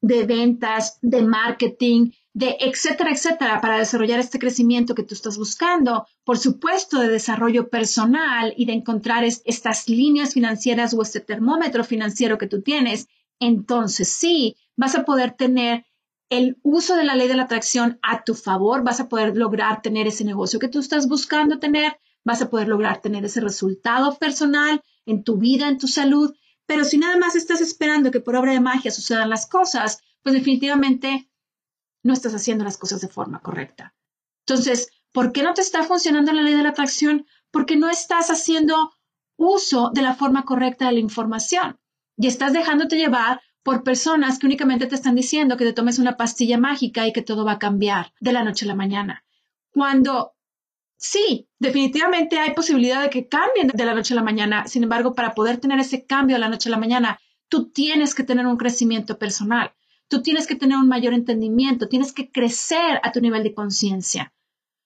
de 0.01 0.27
ventas, 0.27 0.99
de 1.01 1.23
marketing, 1.23 2.11
de 2.35 2.57
etcétera, 2.59 3.13
etcétera, 3.13 3.61
para 3.61 3.79
desarrollar 3.79 4.19
este 4.19 4.41
crecimiento 4.41 4.97
que 4.97 5.05
tú 5.05 5.15
estás 5.15 5.39
buscando, 5.39 6.07
por 6.25 6.37
supuesto, 6.37 6.99
de 6.99 7.09
desarrollo 7.09 7.69
personal 7.69 8.53
y 8.57 8.67
de 8.67 8.73
encontrar 8.73 9.23
estas 9.25 9.89
líneas 9.89 10.35
financieras 10.35 10.93
o 10.95 11.03
este 11.03 11.21
termómetro 11.21 11.85
financiero 11.85 12.37
que 12.37 12.49
tú 12.49 12.61
tienes, 12.61 13.07
entonces 13.39 14.09
sí, 14.09 14.57
vas 14.77 14.97
a 14.97 15.05
poder 15.05 15.33
tener 15.33 15.87
el 16.29 16.59
uso 16.63 16.97
de 16.97 17.05
la 17.05 17.15
ley 17.15 17.29
de 17.29 17.37
la 17.37 17.45
atracción 17.45 18.01
a 18.03 18.25
tu 18.25 18.35
favor, 18.35 18.83
vas 18.83 18.99
a 18.99 19.09
poder 19.09 19.37
lograr 19.37 19.81
tener 19.81 20.09
ese 20.09 20.25
negocio 20.25 20.59
que 20.59 20.69
tú 20.69 20.81
estás 20.81 21.07
buscando 21.07 21.61
tener, 21.61 22.01
vas 22.25 22.43
a 22.43 22.51
poder 22.51 22.67
lograr 22.67 23.01
tener 23.01 23.25
ese 23.25 23.41
resultado 23.41 24.19
personal 24.19 24.83
en 25.07 25.23
tu 25.23 25.37
vida, 25.37 25.69
en 25.69 25.79
tu 25.79 25.87
salud, 25.87 26.35
pero 26.67 26.85
si 26.85 26.99
nada 26.99 27.17
más 27.17 27.37
estás 27.37 27.61
esperando 27.61 28.11
que 28.11 28.21
por 28.21 28.35
obra 28.35 28.53
de 28.53 28.61
magia 28.61 28.91
sucedan 28.91 29.31
las 29.31 29.47
cosas, 29.47 30.03
pues 30.23 30.33
definitivamente 30.33 31.29
no 32.05 32.13
estás 32.13 32.35
haciendo 32.35 32.63
las 32.63 32.79
cosas 32.79 33.01
de 33.01 33.09
forma 33.09 33.41
correcta. 33.41 33.95
Entonces, 34.47 34.91
¿por 35.11 35.33
qué 35.33 35.43
no 35.43 35.55
te 35.55 35.63
está 35.63 35.83
funcionando 35.83 36.33
la 36.33 36.43
ley 36.43 36.55
de 36.55 36.63
la 36.63 36.69
atracción? 36.69 37.27
Porque 37.51 37.77
no 37.77 37.91
estás 37.91 38.31
haciendo 38.31 38.93
uso 39.37 39.91
de 39.93 40.03
la 40.03 40.15
forma 40.15 40.45
correcta 40.45 40.87
de 40.87 40.93
la 40.93 41.01
información 41.01 41.81
y 42.17 42.29
estás 42.29 42.53
dejándote 42.53 42.97
llevar 42.97 43.41
por 43.63 43.83
personas 43.83 44.39
que 44.39 44.47
únicamente 44.47 44.87
te 44.87 44.95
están 44.95 45.15
diciendo 45.15 45.57
que 45.57 45.65
te 45.65 45.73
tomes 45.73 45.99
una 45.99 46.17
pastilla 46.17 46.59
mágica 46.59 47.07
y 47.07 47.13
que 47.13 47.23
todo 47.23 47.45
va 47.45 47.53
a 47.53 47.59
cambiar 47.59 48.13
de 48.21 48.33
la 48.33 48.45
noche 48.45 48.67
a 48.67 48.69
la 48.69 48.75
mañana. 48.75 49.25
Cuando 49.71 50.35
sí, 50.97 51.49
definitivamente 51.59 52.39
hay 52.39 52.53
posibilidad 52.53 53.03
de 53.03 53.11
que 53.11 53.27
cambien 53.29 53.69
de 53.69 53.85
la 53.85 53.95
noche 53.95 54.13
a 54.13 54.17
la 54.17 54.23
mañana. 54.23 54.69
Sin 54.69 54.83
embargo, 54.83 55.15
para 55.15 55.35
poder 55.35 55.59
tener 55.59 55.81
ese 55.81 56.05
cambio 56.05 56.37
de 56.37 56.41
la 56.41 56.51
noche 56.51 56.69
a 56.69 56.73
la 56.73 56.79
mañana, 56.79 57.19
tú 57.49 57.71
tienes 57.71 58.15
que 58.15 58.23
tener 58.23 58.47
un 58.47 58.59
crecimiento 58.59 59.19
personal. 59.19 59.75
Tú 60.09 60.23
tienes 60.23 60.47
que 60.47 60.55
tener 60.55 60.79
un 60.79 60.89
mayor 60.89 61.15
entendimiento, 61.15 61.89
tienes 61.89 62.13
que 62.13 62.31
crecer 62.31 63.01
a 63.03 63.13
tu 63.13 63.21
nivel 63.21 63.43
de 63.43 63.55
conciencia. 63.55 64.33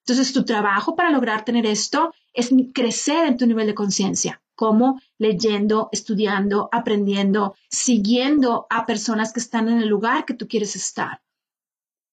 Entonces, 0.06 0.32
tu 0.32 0.44
trabajo 0.44 0.96
para 0.96 1.10
lograr 1.10 1.44
tener 1.44 1.66
esto 1.66 2.14
es 2.32 2.50
crecer 2.72 3.26
en 3.26 3.36
tu 3.36 3.46
nivel 3.46 3.66
de 3.66 3.74
conciencia, 3.74 4.42
como 4.54 5.00
leyendo, 5.18 5.88
estudiando, 5.92 6.68
aprendiendo, 6.72 7.54
siguiendo 7.68 8.66
a 8.70 8.86
personas 8.86 9.32
que 9.32 9.40
están 9.40 9.68
en 9.68 9.78
el 9.82 9.88
lugar 9.88 10.24
que 10.24 10.34
tú 10.34 10.48
quieres 10.48 10.76
estar. 10.76 11.20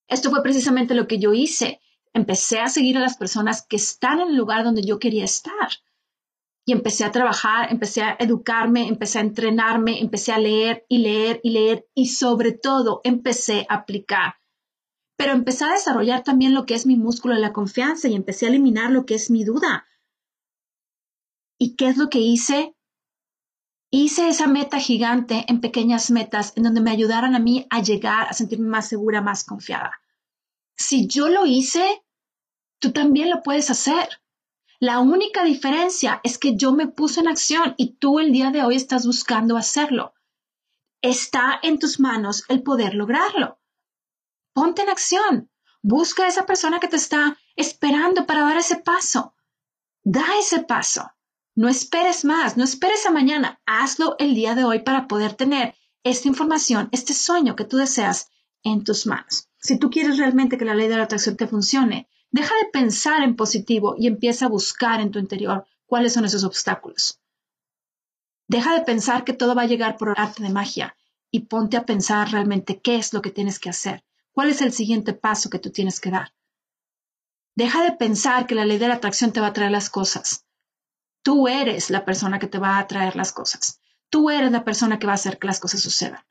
Esto 0.07 0.29
fue 0.29 0.43
precisamente 0.43 0.93
lo 0.93 1.07
que 1.07 1.19
yo 1.19 1.33
hice. 1.33 1.79
Empecé 2.13 2.59
a 2.59 2.69
seguir 2.69 2.97
a 2.97 3.01
las 3.01 3.17
personas 3.17 3.65
que 3.65 3.77
están 3.77 4.19
en 4.19 4.29
el 4.29 4.35
lugar 4.35 4.63
donde 4.63 4.81
yo 4.83 4.99
quería 4.99 5.23
estar 5.23 5.69
y 6.65 6.71
empecé 6.71 7.05
a 7.05 7.11
trabajar, 7.11 7.71
empecé 7.71 8.01
a 8.01 8.15
educarme, 8.19 8.87
empecé 8.87 9.19
a 9.19 9.21
entrenarme, 9.21 10.01
empecé 10.01 10.31
a 10.31 10.39
leer 10.39 10.85
y 10.89 10.97
leer 10.97 11.39
y 11.43 11.51
leer 11.51 11.87
y 11.93 12.07
sobre 12.07 12.51
todo 12.53 13.01
empecé 13.03 13.67
a 13.69 13.75
aplicar. 13.75 14.35
pero 15.17 15.31
empecé 15.33 15.63
a 15.65 15.71
desarrollar 15.71 16.23
también 16.23 16.53
lo 16.53 16.65
que 16.65 16.73
es 16.73 16.85
mi 16.85 16.97
músculo 16.97 17.35
de 17.35 17.41
la 17.41 17.53
confianza 17.53 18.07
y 18.07 18.15
empecé 18.15 18.45
a 18.45 18.49
eliminar 18.49 18.91
lo 18.91 19.05
que 19.05 19.15
es 19.15 19.31
mi 19.31 19.43
duda. 19.45 19.85
¿Y 21.57 21.75
qué 21.75 21.87
es 21.87 21.97
lo 21.97 22.09
que 22.09 22.19
hice? 22.19 22.75
Hice 23.91 24.27
esa 24.27 24.47
meta 24.47 24.79
gigante 24.79 25.45
en 25.47 25.61
pequeñas 25.61 26.11
metas 26.11 26.51
en 26.57 26.63
donde 26.63 26.81
me 26.81 26.91
ayudaran 26.91 27.33
a 27.33 27.39
mí 27.39 27.65
a 27.69 27.81
llegar 27.81 28.27
a 28.27 28.33
sentirme 28.33 28.67
más 28.67 28.89
segura, 28.89 29.21
más 29.21 29.45
confiada. 29.45 29.93
Si 30.75 31.07
yo 31.07 31.29
lo 31.29 31.45
hice, 31.45 32.03
tú 32.79 32.91
también 32.91 33.29
lo 33.29 33.41
puedes 33.41 33.69
hacer. 33.69 34.09
La 34.79 34.99
única 34.99 35.43
diferencia 35.43 36.19
es 36.23 36.37
que 36.37 36.55
yo 36.55 36.73
me 36.73 36.87
puse 36.87 37.21
en 37.21 37.27
acción 37.27 37.75
y 37.77 37.95
tú 37.95 38.19
el 38.19 38.31
día 38.31 38.51
de 38.51 38.63
hoy 38.63 38.75
estás 38.75 39.05
buscando 39.05 39.57
hacerlo. 39.57 40.13
Está 41.01 41.59
en 41.61 41.79
tus 41.79 41.99
manos 41.99 42.43
el 42.49 42.61
poder 42.61 42.93
lograrlo. 42.93 43.59
Ponte 44.53 44.81
en 44.81 44.89
acción. 44.89 45.49
Busca 45.81 46.23
a 46.23 46.27
esa 46.27 46.45
persona 46.45 46.79
que 46.79 46.87
te 46.87 46.95
está 46.95 47.37
esperando 47.55 48.25
para 48.25 48.41
dar 48.41 48.57
ese 48.57 48.77
paso. 48.77 49.35
Da 50.03 50.25
ese 50.39 50.63
paso. 50.63 51.11
No 51.55 51.69
esperes 51.69 52.25
más, 52.25 52.57
no 52.57 52.65
esperes 52.65 53.05
a 53.05 53.11
mañana, 53.11 53.61
hazlo 53.65 54.17
el 54.19 54.35
día 54.35 54.55
de 54.55 54.65
hoy 54.65 54.79
para 54.79 55.07
poder 55.07 55.35
tener 55.35 55.73
esta 56.03 56.27
información, 56.27 56.89
este 56.91 57.13
sueño 57.13 57.55
que 57.55 57.63
tú 57.63 57.77
deseas 57.77 58.29
en 58.63 58.83
tus 58.83 59.07
manos. 59.07 59.47
Si 59.57 59.79
tú 59.79 59.89
quieres 59.89 60.17
realmente 60.17 60.57
que 60.57 60.65
la 60.65 60.75
ley 60.75 60.89
de 60.89 60.97
la 60.97 61.03
atracción 61.03 61.37
te 61.37 61.47
funcione, 61.47 62.09
deja 62.35 62.53
de 62.61 62.69
pensar 62.69 63.23
en 63.23 63.37
positivo 63.37 63.95
y 63.97 64.07
empieza 64.07 64.45
a 64.45 64.49
buscar 64.49 64.99
en 64.99 65.09
tu 65.09 65.19
interior 65.19 65.65
cuáles 65.85 66.11
son 66.11 66.25
esos 66.25 66.43
obstáculos. 66.43 67.21
Deja 68.49 68.73
de 68.73 68.81
pensar 68.81 69.23
que 69.23 69.31
todo 69.31 69.55
va 69.55 69.61
a 69.61 69.67
llegar 69.67 69.95
por 69.95 70.19
arte 70.19 70.43
de 70.43 70.49
magia 70.49 70.97
y 71.31 71.45
ponte 71.45 71.77
a 71.77 71.85
pensar 71.85 72.29
realmente 72.29 72.81
qué 72.81 72.97
es 72.97 73.13
lo 73.13 73.21
que 73.21 73.31
tienes 73.31 73.57
que 73.57 73.69
hacer, 73.69 74.03
cuál 74.33 74.49
es 74.49 74.59
el 74.59 74.73
siguiente 74.73 75.13
paso 75.13 75.49
que 75.49 75.59
tú 75.59 75.69
tienes 75.69 76.01
que 76.01 76.11
dar. 76.11 76.33
Deja 77.55 77.83
de 77.83 77.93
pensar 77.93 78.47
que 78.47 78.55
la 78.55 78.65
ley 78.65 78.79
de 78.79 78.89
la 78.89 78.95
atracción 78.95 79.31
te 79.31 79.39
va 79.39 79.47
a 79.47 79.53
traer 79.53 79.71
las 79.71 79.89
cosas. 79.89 80.45
Tú 81.21 81.47
eres 81.47 81.89
la 81.89 82.03
persona 82.03 82.37
que 82.37 82.47
te 82.47 82.59
va 82.59 82.79
a 82.79 82.87
traer 82.87 83.15
las 83.15 83.31
cosas. 83.31 83.79
Tú 84.09 84.29
eres 84.29 84.51
la 84.51 84.65
persona 84.65 84.99
que 84.99 85.07
va 85.07 85.13
a 85.13 85.21
hacer 85.21 85.39
que 85.39 85.47
las 85.47 85.61
cosas 85.61 85.79
sucedan. 85.79 86.25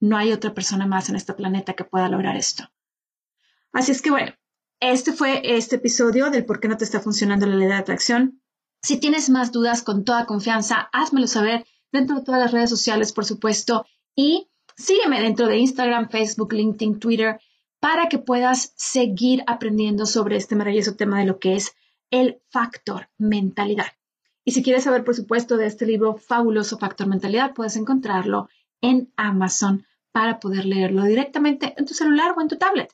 No 0.00 0.16
hay 0.16 0.32
otra 0.32 0.54
persona 0.54 0.86
más 0.86 1.10
en 1.10 1.16
este 1.16 1.34
planeta 1.34 1.74
que 1.74 1.84
pueda 1.84 2.08
lograr 2.08 2.36
esto. 2.36 2.72
Así 3.70 3.92
es 3.92 4.00
que 4.00 4.10
bueno, 4.10 4.32
este 4.82 5.12
fue 5.12 5.40
este 5.44 5.76
episodio 5.76 6.28
del 6.30 6.44
por 6.44 6.58
qué 6.58 6.66
no 6.66 6.76
te 6.76 6.82
está 6.82 6.98
funcionando 6.98 7.46
la 7.46 7.54
ley 7.54 7.68
de 7.68 7.74
atracción. 7.74 8.42
Si 8.82 8.98
tienes 8.98 9.30
más 9.30 9.52
dudas, 9.52 9.82
con 9.82 10.04
toda 10.04 10.26
confianza, 10.26 10.90
házmelo 10.92 11.28
saber 11.28 11.64
dentro 11.92 12.16
de 12.16 12.24
todas 12.24 12.40
las 12.40 12.50
redes 12.50 12.68
sociales, 12.68 13.12
por 13.12 13.24
supuesto, 13.24 13.86
y 14.16 14.50
sígueme 14.76 15.20
dentro 15.20 15.46
de 15.46 15.58
Instagram, 15.58 16.10
Facebook, 16.10 16.52
LinkedIn, 16.52 16.98
Twitter, 16.98 17.38
para 17.78 18.08
que 18.08 18.18
puedas 18.18 18.72
seguir 18.76 19.44
aprendiendo 19.46 20.04
sobre 20.04 20.36
este 20.36 20.56
maravilloso 20.56 20.96
tema 20.96 21.20
de 21.20 21.26
lo 21.26 21.38
que 21.38 21.54
es 21.54 21.76
el 22.10 22.42
factor 22.50 23.08
mentalidad. 23.18 23.86
Y 24.44 24.50
si 24.50 24.64
quieres 24.64 24.82
saber, 24.82 25.04
por 25.04 25.14
supuesto, 25.14 25.58
de 25.58 25.66
este 25.66 25.86
libro 25.86 26.16
fabuloso 26.16 26.76
Factor 26.76 27.06
Mentalidad, 27.06 27.54
puedes 27.54 27.76
encontrarlo 27.76 28.48
en 28.80 29.12
Amazon 29.16 29.86
para 30.10 30.40
poder 30.40 30.64
leerlo 30.64 31.04
directamente 31.04 31.72
en 31.76 31.84
tu 31.86 31.94
celular 31.94 32.34
o 32.36 32.40
en 32.40 32.48
tu 32.48 32.58
tablet. 32.58 32.92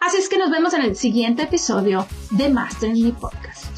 Así 0.00 0.16
es 0.18 0.28
que 0.28 0.38
nos 0.38 0.50
vemos 0.50 0.72
en 0.74 0.82
el 0.82 0.96
siguiente 0.96 1.42
episodio 1.42 2.06
de 2.30 2.48
Master 2.48 2.96
in 2.96 3.04
Me 3.04 3.12
Podcast. 3.12 3.70